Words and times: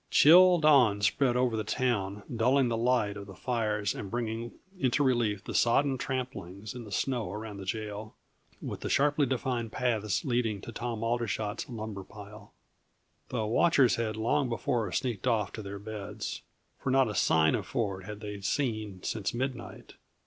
Chill 0.09 0.57
dawn 0.57 1.01
spread 1.03 1.37
over 1.37 1.55
the 1.55 1.63
town, 1.63 2.23
dulling 2.35 2.69
the 2.69 2.75
light 2.75 3.15
of 3.15 3.27
the 3.27 3.35
fires 3.35 3.93
and 3.93 4.09
bringing 4.09 4.51
into 4.79 5.03
relief 5.03 5.43
the 5.43 5.53
sodden 5.53 5.95
tramplings 5.99 6.73
in 6.73 6.85
the 6.85 6.91
snow 6.91 7.31
around 7.31 7.57
the 7.57 7.65
jail, 7.67 8.15
with 8.63 8.79
the 8.79 8.89
sharply 8.89 9.27
defined 9.27 9.71
paths 9.71 10.25
leading 10.25 10.59
to 10.61 10.71
Tom 10.71 11.03
Aldershot's 11.03 11.69
lumber 11.69 12.03
pile. 12.03 12.51
The 13.29 13.45
watchers 13.45 13.97
had 13.97 14.17
long 14.17 14.49
before 14.49 14.91
sneaked 14.91 15.27
off 15.27 15.53
to 15.53 15.61
their 15.61 15.77
beds, 15.77 16.41
for 16.79 16.89
not 16.89 17.07
a 17.07 17.13
sign 17.13 17.53
of 17.53 17.67
Ford 17.67 18.05
had 18.05 18.21
they 18.21 18.41
seen 18.41 19.03
since 19.03 19.35
midnight. 19.35 19.93